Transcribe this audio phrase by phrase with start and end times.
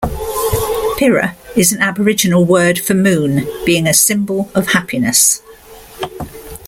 [0.97, 5.43] 'Pirra' is an aboriginal word for moon, being a symbol of happiness.